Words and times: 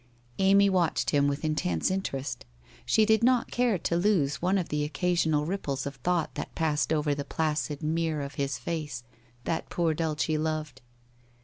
Amy 0.39 0.67
watched 0.67 1.11
him 1.11 1.27
with 1.27 1.45
intense 1.45 1.91
interest; 1.91 2.43
she 2.87 3.05
did 3.05 3.23
not 3.23 3.51
care 3.51 3.77
to 3.77 3.95
lose 3.95 4.41
one 4.41 4.57
of 4.57 4.69
the 4.69 4.83
occasional 4.83 5.45
ripples 5.45 5.85
of 5.85 5.97
thought 5.97 6.33
that 6.33 6.55
passed 6.55 6.91
over 6.91 7.13
the 7.13 7.23
placid 7.23 7.83
mere 7.83 8.21
of 8.21 8.33
his 8.33 8.57
face, 8.57 9.03
that 9.43 9.69
poor 9.69 9.93
Dulce 9.93 10.27
loved. 10.29 10.81